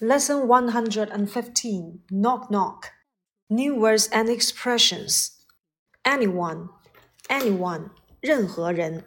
[0.00, 2.92] Lesson 115 Knock Knock
[3.48, 5.30] New words and expressions
[6.04, 6.68] Anyone
[7.28, 7.90] Anyone
[8.20, 9.04] 任何人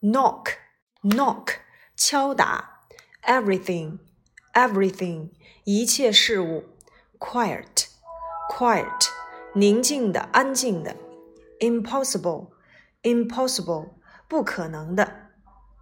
[0.00, 0.52] Knock
[1.02, 1.56] Knock
[1.96, 2.80] 敲打
[3.22, 3.98] Everything
[4.54, 5.30] Everything
[5.64, 6.64] 一切事物
[7.18, 7.86] Quiet
[8.50, 9.08] Quiet
[9.54, 10.96] 宁静的安静的
[11.58, 12.50] Impossible
[13.02, 13.90] Impossible
[14.28, 15.30] 不可能的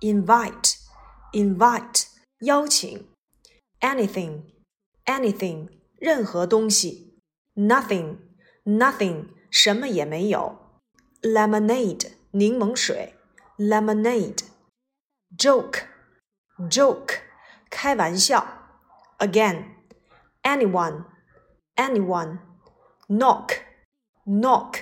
[0.00, 0.76] Invite
[1.32, 2.06] Invite
[2.40, 3.08] 邀请
[3.80, 4.42] Anything
[5.06, 5.68] anything
[5.98, 7.20] 任何东西，
[7.54, 8.18] nothing
[8.64, 10.80] nothing 什么也没有，
[11.22, 13.14] lemonade 柠檬水，
[13.56, 14.44] lemonade
[15.36, 15.84] joke
[16.70, 17.20] joke
[17.70, 18.46] 开玩笑，
[19.18, 19.64] again
[20.42, 21.04] anyone
[21.76, 22.38] anyone
[23.08, 23.56] knock
[24.24, 24.80] knock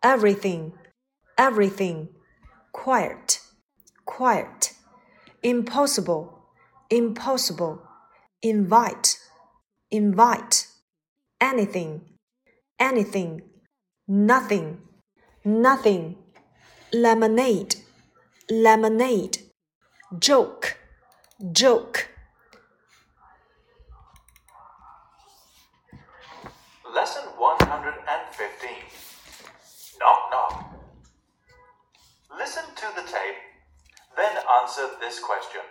[0.00, 0.72] everything
[1.36, 2.08] everything
[2.72, 3.38] quiet
[4.04, 4.72] quiet
[5.42, 6.46] impossible
[6.88, 7.78] impossible
[8.40, 9.16] invite
[9.95, 10.67] invite,
[11.39, 12.01] anything,
[12.79, 13.41] anything,
[14.07, 14.79] nothing,
[15.43, 16.15] nothing,
[16.93, 17.75] lemonade,
[18.49, 19.37] lemonade,
[20.19, 20.77] joke,
[21.51, 22.09] joke.
[26.93, 28.71] Lesson 115
[29.99, 30.75] Knock Knock.
[32.37, 33.39] Listen to the tape,
[34.17, 35.61] then answer this question.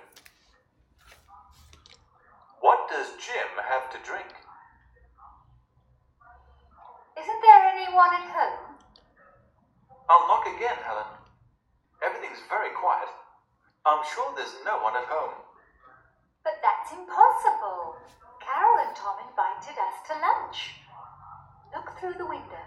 [2.94, 4.30] What does Jim have to drink?
[7.18, 8.78] Isn't there anyone at home?
[10.06, 11.10] I'll knock again, Helen.
[12.06, 13.10] Everything's very quiet.
[13.82, 15.34] I'm sure there's no one at home.
[16.46, 17.98] But that's impossible.
[18.38, 20.78] Carol and Tom invited us to lunch.
[21.74, 22.62] Look through the window.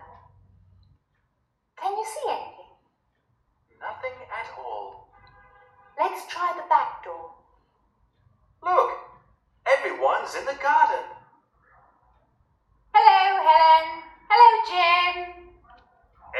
[1.80, 2.76] Can you see anything?
[3.80, 5.08] Nothing at all.
[5.96, 7.32] Let's try the back door.
[8.62, 9.07] Look!
[9.88, 11.08] Everyone's in the garden.
[12.92, 13.88] Hello, Helen.
[14.28, 15.48] Hello, Jim.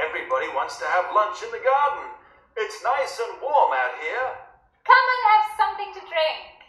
[0.04, 2.12] Everybody wants to have lunch in the garden.
[2.60, 4.30] It's nice and warm out here.
[4.84, 6.60] Come and have something to drink.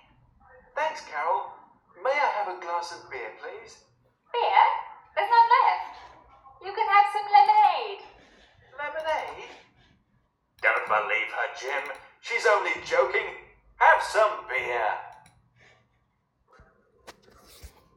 [0.79, 1.51] Thanks, Carol.
[1.99, 3.83] May I have a glass of beer, please?
[4.31, 4.65] Beer?
[5.19, 5.99] There's none left.
[6.63, 8.03] You can have some lemonade.
[8.79, 9.51] Lemonade?
[10.63, 11.85] Don't believe her, Jim.
[12.23, 13.35] She's only joking.
[13.83, 15.08] Have some beer.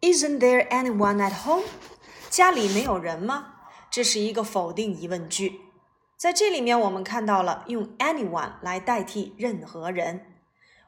[0.02, 1.64] Isn't there anyone at home？
[2.32, 3.54] 家里没有人吗？
[3.92, 5.62] 这是一个否定疑问句。
[6.18, 10.26] 在这里面，我们看到了用 anyone 来代替任何人。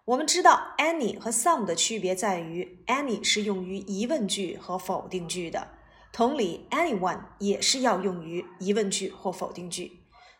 [0.05, 5.67] 我们知道 any 和 some 的区别在于，any 是用于疑问句和否定句的，
[6.11, 9.91] 同理，anyone 也是要用于疑问句或否定句。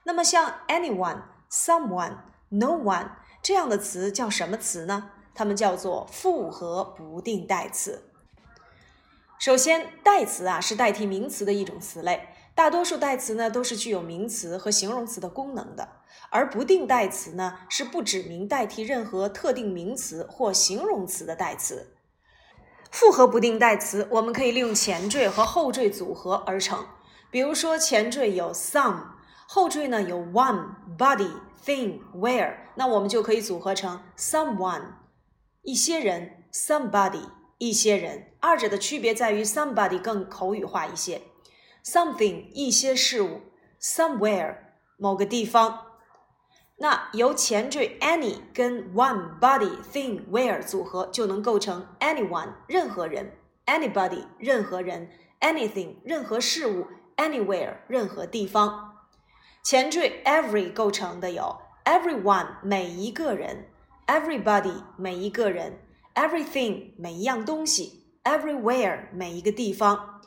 [0.03, 2.17] 那么像 anyone、someone、
[2.49, 3.11] no one
[3.43, 5.11] 这样的词叫什么词呢？
[5.35, 8.09] 它们叫做复合不定代词。
[9.43, 15.85] 首先，代词啊是代替名词的一种词类，大多数代词呢都是具有名词和形容词的功能的，
[16.29, 21.93] 而不定代词呢是不指明代替任何特定名词或形容词的代词。
[22.89, 26.85] 复合不定代词，我们可以利用前缀和后缀组合而成。
[27.29, 29.07] 比如说，前缀有 some，
[29.49, 30.67] 后缀呢有 one、
[30.97, 31.31] body、
[31.65, 34.83] thing、where，那我们就可以组合成 someone，
[35.63, 37.27] 一些人；somebody。
[37.65, 41.21] 一些人，二者的区别在于 somebody 更口语化一些
[41.81, 43.39] ，something 一些事物
[43.81, 44.57] ，somewhere
[44.97, 45.85] 某个地方。
[46.79, 53.31] 那由前缀 any 跟 one body thing where 组合，就能构成 anyone 任何人
[53.65, 55.09] ，anybody 任何人
[55.39, 58.97] ，anything 任何事物，anywhere 任何地方。
[59.63, 63.69] 前缀 every 构成的有 everyone 每一个人
[64.07, 65.79] ，everybody 每一个人。
[66.15, 70.21] Everything 每一样东西，everywhere 每一个地方。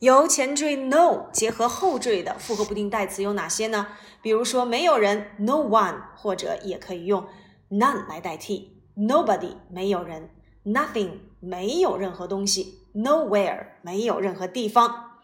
[0.00, 3.88] 由前缀 no 结合后缀的复合不定代词有哪些呢？
[4.20, 7.26] 比如说没有人，no one，或者也可以用
[7.70, 10.30] none 来代替，nobody 没有人
[10.64, 15.20] ，nothing 没有任何东西，nowhere 没有任何地方。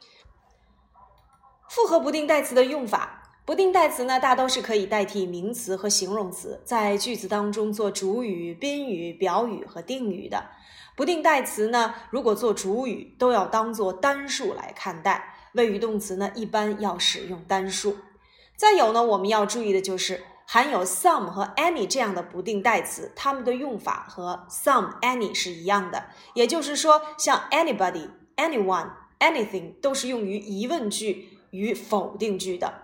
[1.69, 3.21] 复合不定代词的用法。
[3.44, 10.44] 不定代词呢，大都是可以代替名词和形容词，在句子当中做主语、宾语、表语和定语的。
[10.94, 15.24] 不定代词呢，如果做主语，都要当做单数来看待；
[15.54, 17.96] 谓语动词呢，一般要使用单数。
[18.56, 26.04] 再有呢，我们要注意的就是含有 some 和 any 这样的不定代词，它们的用法和 some、any 是一样的。
[26.34, 32.81] 也就是说，像 anybody、anyone、anything 都是用于疑问句与否定句的。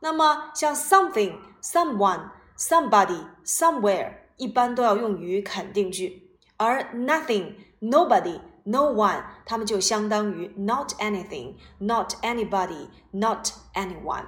[0.00, 14.24] 那么像 something、someone、somebody、somewhere 一般都要用于肯定句，而 nothing、nobody、no one，它们就相当于 not anything、not anybody、not anyone。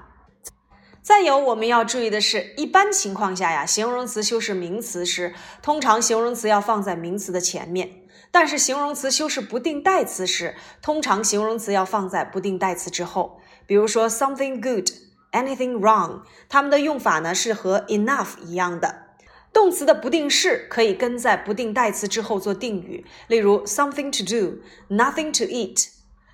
[1.03, 7.89] 再有我们要注意的是，一般情况下呀，形容词修饰名词时，通常形容词要放在名词的前面；
[8.31, 13.41] 但是形容词修饰不定代词时，通常形容词要放在不定代词之后。
[13.67, 14.87] 比如说 something good、
[15.33, 19.07] anything wrong，它们的用法呢是和 enough 一样的。
[19.53, 24.59] 动词的不定式可以跟在不定代词之后做定语，例如 something to do、
[24.95, 25.89] nothing to eat。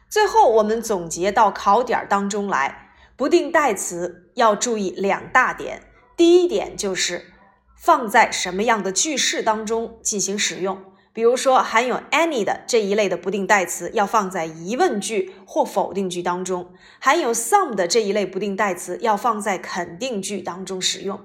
[0.09, 2.81] 最后我们总结到考点当中来。
[3.17, 5.83] 不定代词要注意两大点，
[6.17, 7.33] 第一点就是
[7.77, 10.83] 放在什么样的句式当中进行使用。
[11.15, 16.65] 比如说，含有 any 的这一类的不定代词要放在疑问句或否定句当中；
[17.01, 21.21] 含有 some 的这一类不定代词要放在肯定句当中使用。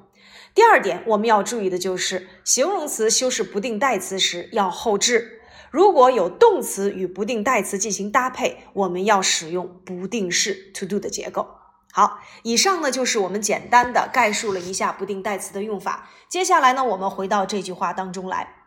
[0.54, 5.42] 第二点，我们要注意的就是形容词修饰不定代词时要后置。
[5.72, 11.48] 如果有动词与不定代词进行搭配，我们要使用不定式 to do 的结构。
[11.92, 16.08] 好，以上呢就是我们简单的概述了一下不定代词的用法。
[16.28, 18.59] 接下来呢，我们回到这句话当中来。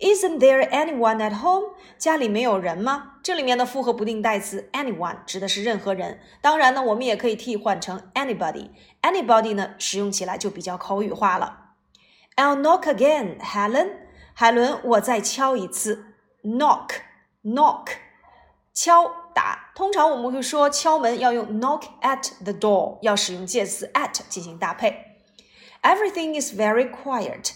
[0.00, 1.74] Isn't there anyone at home？
[1.98, 3.14] 家里没有人吗？
[3.22, 6.20] 这里面的复合不定代词 anyone 指的是任何人。
[6.40, 11.74] 当然呢，我们也可以替换成 anybody。anybody 呢，使用起来就比较口语化了。
[12.36, 13.90] I'll knock again, Helen。
[14.34, 16.14] 海伦，我再敲一次。
[16.44, 17.88] Knock，knock，
[18.72, 19.28] 敲。
[19.34, 25.22] 打，通常我们会说敲门要用 knock at the door，要使用介词 at 进行搭配。
[25.80, 27.52] Everything is very quiet，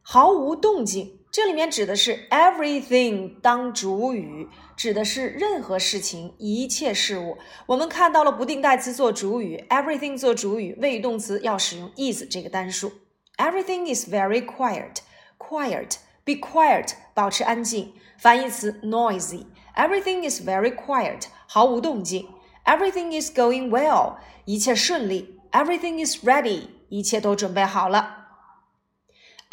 [0.00, 1.20] 毫无动静。
[1.32, 7.38] 这里面指的是 everything 当主语，指的是任何事情、一切事物。
[7.66, 12.92] 我们看到了不定代词做主语，everything 做主语，谓语动词要使用 is 这个单数。
[13.36, 17.92] Everything is very quiet，quiet，be quiet，保持安静。
[18.18, 22.26] 反义词 noisy。Everything is very quiet，毫无动静。
[22.64, 25.38] Everything is going well，一切顺利。
[25.52, 28.21] Everything is ready，一切都准备好了。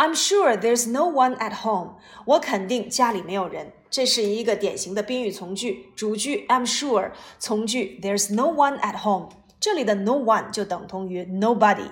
[0.00, 3.75] I'm sure there's no one at home，我肯定家里没有人。
[3.91, 9.29] 这是一个典型的宾语从句，主句 I'm sure，从句 There's no one at home。
[9.61, 11.91] 这里的 no one 就等同于 nobody。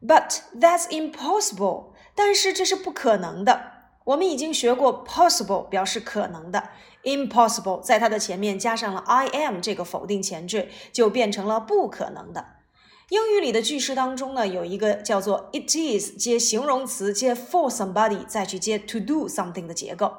[0.00, 3.72] But that's impossible，但是这是不可能的。
[4.04, 6.70] 我们已经学过 possible 表示可能的
[7.04, 12.61] ，impossible 在它的前面加上了 I am 这个否定前缀，就变成了不可能的。
[13.08, 20.12] 英语里的句式当中呢，有一个叫做 it is 接形容词接 for somebody 再去接 to do something 的结构。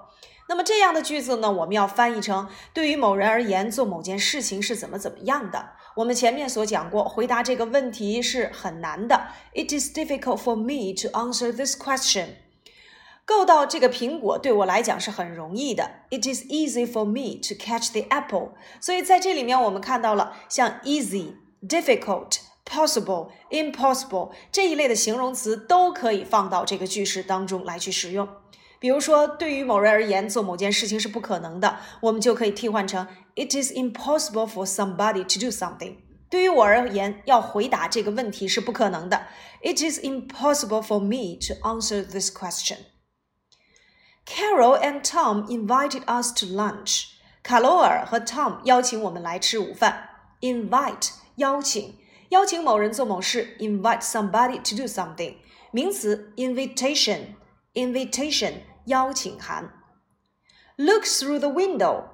[0.50, 5.69] 那么这样的句子呢，我们要翻译成对于某人而言做某件事情是怎么怎么样的。
[5.95, 9.27] 我们前面所讲过，回答这个问题是很难的。
[9.53, 12.36] It is difficult for me to answer this question.
[13.25, 15.89] 够到这个苹果对我来讲是很容易的。
[16.09, 18.51] It is easy for me to catch the apple。
[18.81, 28.29] 所以在这里面，我们看到了像 easy、difficult、possible、impossible 这一类的形容词都可以放到这个句式当中来去使用。
[28.81, 35.96] 比如说，对于某人而言，做某件事情是不可能的，我们就可以替换成 It is impossible for somebody to do something。
[36.31, 39.26] 对于我而言，要回答这个问题是不可能的。
[39.62, 47.06] It is impossible for me to answer this question。Carol and Tom invited us to lunch.
[47.43, 50.11] 卡罗尔和 Tom 邀请我们来吃午饭。
[50.42, 51.97] Invite 邀请，
[52.33, 53.57] 邀请某人做某事。
[53.59, 55.37] Invite somebody to do something。
[55.71, 58.52] 名词 invitation，invitation
[58.87, 59.73] 邀请函。
[60.76, 62.04] Look through the window，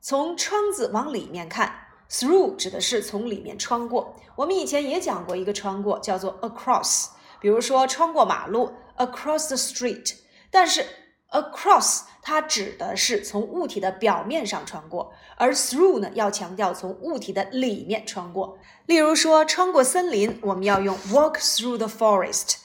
[0.00, 1.86] 从窗子往里面看。
[2.08, 4.14] Through 指的是从里面穿过。
[4.36, 7.08] 我们以前也讲过一个穿过，叫做 across。
[7.40, 10.14] 比如说穿过马路，across the street。
[10.50, 10.86] 但是
[11.31, 18.57] Across 它指的是从物体的表面上穿过，而 through 呢要强调从物体的里面穿过。
[18.85, 22.57] 例如说，穿过森林，我们要用 walk through the forest。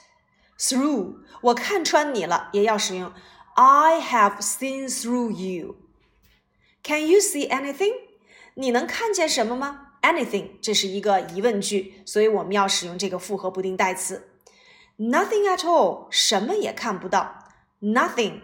[0.58, 3.12] Through 我看穿你了，也要使用
[3.54, 5.76] I have seen through you。
[6.82, 7.92] Can you see anything？
[8.54, 14.28] 你能看见什么吗？Anything 这是一个疑问句，所以我们要使用这个复合不定代词。
[14.99, 17.44] Nothing at all，什么也看不到。
[17.80, 18.40] Nothing。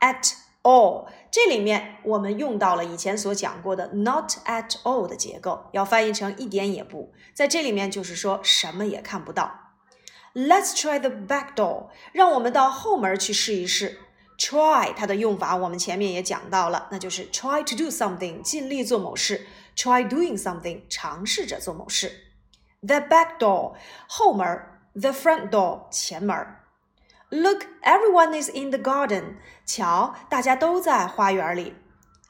[0.00, 7.12] At all，这里面我们用到了以前所讲过的 not at all 的结构，要翻译成一点也不。
[7.34, 9.74] 在这里面就是说什么也看不到。
[10.34, 14.00] Let's try the back door，让我们到后门去试一试。
[14.38, 22.12] Try 它的用法我们前面也讲到了，那就是 try to do something，尽力做某事；try doing something，尝试着做某事。
[22.80, 23.74] The back door
[24.06, 24.46] 后门
[24.94, 26.36] ，the front door 前门。
[27.30, 29.36] Look, everyone is in the garden.
[29.66, 31.74] 瞧，大家都在花园里。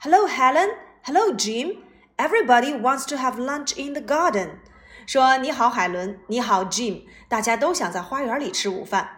[0.01, 0.71] Hello, Helen.
[1.05, 1.77] Hello, Jim.
[2.17, 4.59] Everybody wants to have lunch in the garden.
[5.07, 7.05] 说你好，海伦，你好，Jim。
[7.29, 9.09] 大家都想在花园里吃午饭。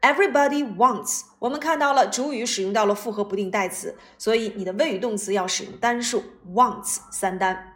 [0.00, 6.22] Everybody wants，我们看到了主语使用到了复合不定代词，所以你的谓语动词要使用单数
[6.54, 7.74] wants 三单。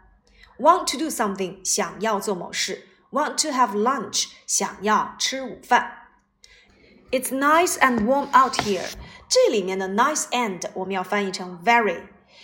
[0.61, 2.87] Want to do something，想要做某事。
[3.11, 6.02] Want to have lunch，想要吃午饭。
[7.12, 8.90] It's nice and warm out here。
[9.30, 12.02] 这里面的 nice and 我们要翻译成 very。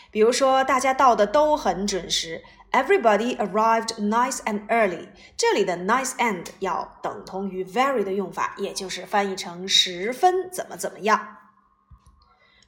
[0.09, 2.43] 比如说，大家到的都很准时。
[2.71, 5.09] Everybody arrived nice and early。
[5.37, 11.37] 这里的 nice and 要等同于 very 的用法，也就是翻译成十分怎么怎么样。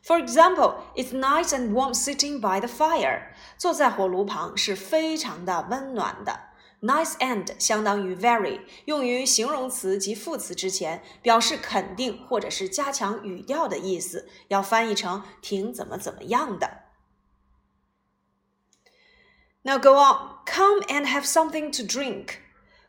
[0.06, 3.30] For example, it's nice and warm sitting by the fire。
[3.58, 6.40] 坐在火炉旁是非常的温暖的。
[6.83, 16.85] Nice and 相当于 very，用于形容词及副词之前，表示肯定或者是加强语调的意思，要翻译成挺怎么怎么样的。
[19.63, 22.37] Now go on, come and have something to drink。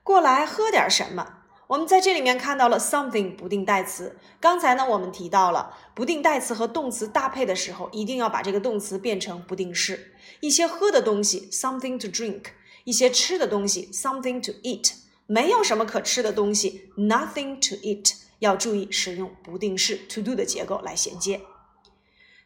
[0.04, 1.40] 过来喝点什么。
[1.68, 4.18] 我们在这里面看到了 something 不定代词。
[4.42, 10.14] 刚才呢，我们提到了不定代词和动词搭配的时候，一定要把这个动词变成不定式。
[10.42, 12.44] 一些喝的东西，something to drink；
[12.84, 14.94] 一些吃的东西，something to eat。
[15.28, 18.14] 没有什么可吃的东西，nothing to eat。
[18.40, 21.42] 要注意使用不定式 to do 的结构来衔接。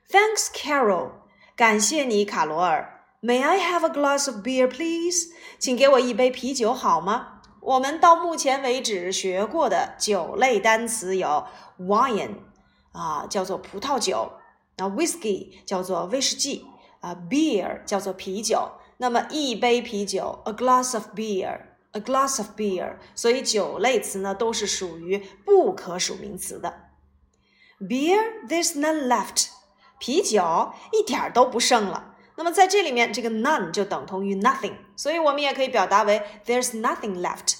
[0.10, 1.12] Thanks, Carol。
[1.56, 3.06] 感谢你，卡罗尔。
[3.22, 5.30] May I have a glass of beer, please？
[5.58, 7.42] 请给我一杯啤酒好吗？
[7.62, 11.48] 我们到目前为止学过的酒类单词有
[11.80, 12.36] wine，
[12.92, 14.34] 啊，叫做葡萄酒；
[14.78, 16.66] 那 whisky 叫做威士忌；
[17.00, 18.70] 啊，beer 叫做啤酒。
[18.98, 22.96] 那么一杯啤酒，a glass of beer，a glass of beer。
[23.14, 26.74] 所以酒类词呢都是属于不可数名词的。
[27.80, 29.48] Beer，there's none left。
[30.00, 32.16] 啤酒一点儿都不剩了。
[32.38, 37.56] 那么在这里面，这个 none 就等同于 nothing，所以我们也可以表达为 there's nothing left。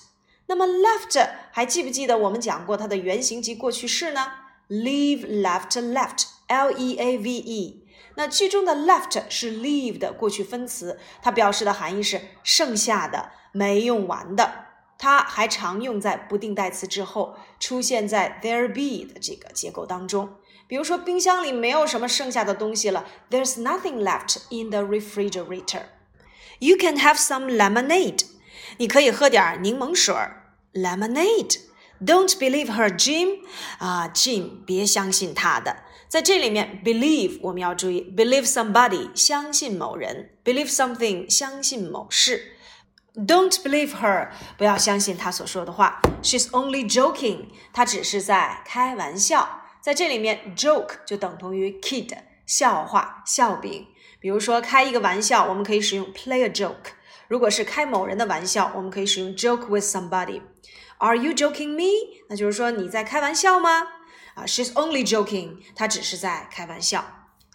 [0.48, 4.32] 那么 left 还记不记得我们讲过它的原形及过去式呢
[4.70, 7.85] ？leave left left，l e a v e。
[8.16, 14.66] 那句中的 left 是 leave 的过去分词，它表示的含义是剩下的、没用完的。
[14.98, 20.36] 它还常用在不定代词之后，出现在 there be 的这个结构当中。
[20.68, 25.84] 比如说，冰箱里没有什么剩下的东西了，There's nothing left in the refrigerator.
[26.60, 28.26] You can have some lemonade.
[28.78, 30.16] 你可以喝点柠檬水
[30.74, 31.60] ，lemonade.
[32.04, 33.42] Don't believe her, Jim.
[33.78, 35.84] 啊，Jim，别相信他的。
[36.16, 42.54] 在这里面，believe 我们要注意，believe somebody 相信某人，believe something 相信某事。
[43.16, 46.00] Don't believe her，不要相信她所说的话。
[46.24, 49.64] She's only joking，她只是在开玩笑。
[49.82, 53.86] 在这里面，joke 就等同于 kid，笑话、笑柄。
[54.22, 56.94] 比如说，开一个玩笑，我们可以使用 play a joke；
[57.28, 60.42] 如果是开某人的玩笑，我们可以使用 joke with somebody。
[61.00, 62.24] Are you joking me？
[62.30, 63.86] 那就是说你在开玩笑吗？
[64.36, 67.04] 啊，She's only joking，她只是在开玩笑。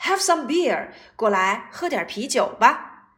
[0.00, 3.08] Have some beer，过来喝点啤酒吧。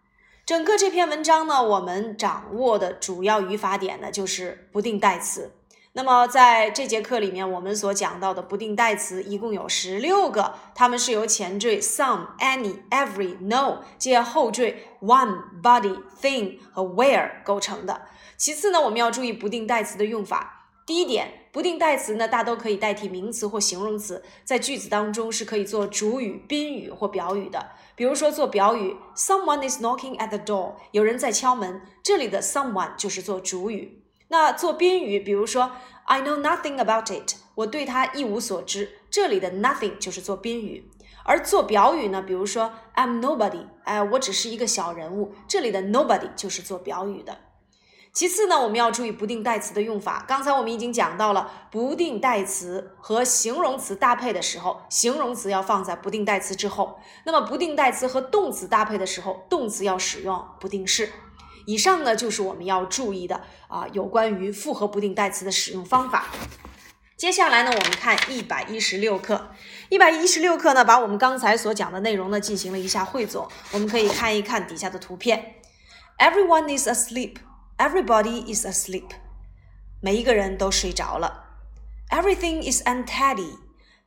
[0.45, 5.55] 整个这篇文章呢，我们掌握的主要语法点呢，就是不定代词。
[5.93, 18.07] 那么在这节课里面，我们所讲到的不定代词一共有十六个，它们是由前缀 some、any、every、no 接后缀 one、body、thing 和 where 构成的。
[18.37, 20.71] 其次呢，我们要注意不定代词的用法。
[20.85, 27.73] 第一点，不定代词呢大都可以代替名词或形容词，在句子当中是可以做主语、宾语或表语的。
[27.95, 34.03] 比如说做表语，Someone is knocking at the door，有人在敲门，这里的 someone 就是做主语。
[34.29, 35.73] 那做宾语，比如说
[36.07, 38.91] I know nothing about it，我对它一无所知。
[39.11, 40.91] 这里的 nothing 就是做宾语。
[41.25, 45.35] 而做表语呢，比如说 I'm nobody，哎，我只是一个小人物。
[45.47, 47.37] 这里的 nobody 就是做表语的。
[48.13, 50.23] 其次呢，我们要注意不定代词的用法。
[50.29, 57.01] 刚才我们已经讲到了，不定代词和形容词搭配的时候，形容词要放在不定代词之后。
[57.25, 61.11] 那么不定代词和动词搭配的时候，动词要使用不定式。
[61.65, 66.27] 以上呢就是我们要注意的啊，有关于复合不定代词的使用方法。
[67.17, 69.53] 接下来呢，我们看一百一十六课。
[69.89, 73.49] 一百一十六课呢，把我们刚才所讲的内容呢进行了一下汇总。
[73.73, 75.55] 我们可以看一看底下的图片。
[76.19, 77.37] Everyone is asleep.
[77.82, 79.10] Everybody is asleep.
[80.02, 81.46] 每一个人都睡着了。
[82.10, 83.58] Everything is untidy.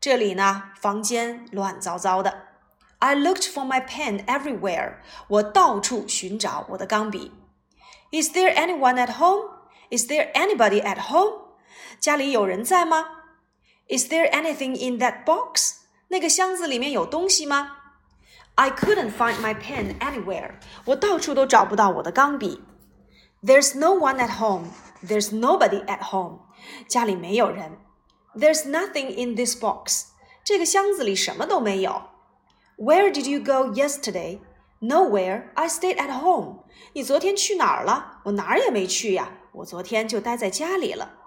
[0.01, 2.49] 这里呢，房间乱糟糟的。
[2.99, 4.97] I looked for my pen everywhere.
[5.29, 7.33] 我到处寻找我的钢笔。
[8.11, 9.51] Is there anyone at home?
[9.91, 11.57] Is there anybody at home?
[11.99, 13.07] 家里有人在吗
[13.89, 15.77] Is there anything in that box?
[16.09, 17.77] 那个箱子里面有东西吗？
[18.55, 20.53] I couldn't find my pen anywhere.
[20.85, 22.63] 我到处都找不到我的钢笔。
[23.45, 24.71] There's no one at home.
[25.03, 26.41] There's nobody at home.
[26.89, 27.79] 家里没有人。
[28.35, 30.09] There's nothing in this box.
[30.45, 32.03] 这个箱子里什么都没有。
[32.77, 34.41] Where did you go yesterday?
[34.81, 35.51] Nowhere.
[35.55, 36.65] I stayed at home.
[36.95, 38.21] 你昨天去哪儿了？
[38.25, 39.31] 我哪儿也没去呀。
[39.53, 41.19] 我昨天就待在家里了。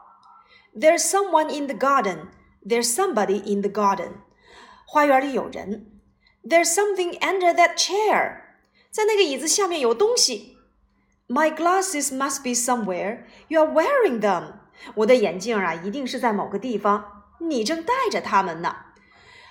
[0.76, 2.30] There's someone in the garden.
[2.66, 4.22] There's somebody in the garden.
[4.88, 6.02] 花园里有人。
[6.44, 8.42] There's something under that chair.
[8.92, 10.57] 在那个椅子下面有东西。
[11.29, 13.25] My glasses must be somewhere.
[13.49, 14.55] You are wearing them.
[14.95, 17.25] 我的眼镜啊，一定是在某个地方。
[17.41, 18.77] 你正戴着它们呢。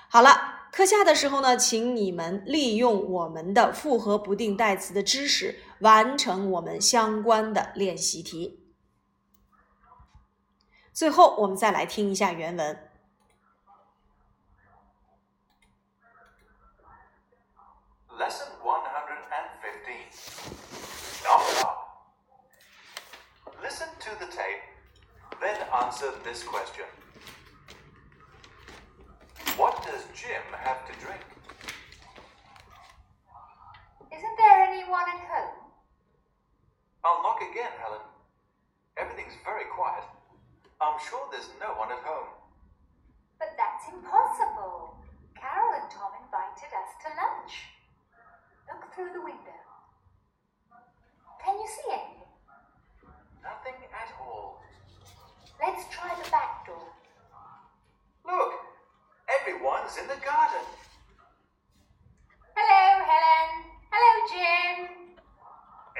[0.09, 8.63] 好了，课下的时候呢，请你们利用我们的复合不定代词的知识，完成我们相关的练习题。
[10.91, 12.89] 最后，我们再来听一下原文。
[18.17, 18.56] Lesson
[25.41, 26.85] then answer this question.
[29.57, 31.21] What does Jim have to drink?
[34.13, 35.57] Isn't there anyone at home?
[37.03, 38.05] I'll knock again, Helen.
[38.97, 40.05] Everything's very quiet.
[40.79, 42.29] I'm sure there's no one at home.
[43.39, 45.01] But that's impossible.
[45.33, 47.53] Carol and Tom invited us to lunch.
[48.69, 49.57] Look through the window.
[51.41, 52.29] Can you see anything?
[53.41, 54.61] Nothing at all.
[55.57, 56.93] Let's try the back door.
[58.25, 58.67] Look!
[59.67, 60.63] Everyone's in the garden.
[62.55, 63.51] Hello, Helen.
[63.91, 64.87] Hello, Jim.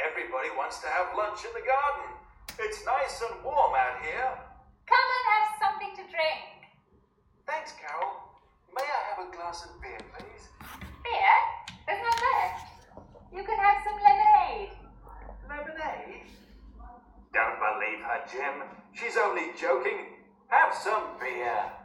[0.07, 2.15] Everybody wants to have lunch in the garden.
[2.63, 4.31] It's nice and warm out here.
[4.88, 6.63] Come and have something to drink.
[7.43, 8.39] Thanks, Carol.
[8.71, 10.47] May I have a glass of beer, please?
[11.03, 11.36] Beer?
[11.91, 12.71] There's none left.
[13.36, 14.79] You can have some lemonade.
[15.43, 16.24] Lemonade?
[17.35, 18.63] Don't believe her, Jim.
[18.96, 20.24] She's only joking.
[20.48, 21.76] Have some beer.